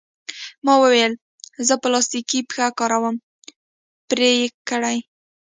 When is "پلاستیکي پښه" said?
1.83-2.67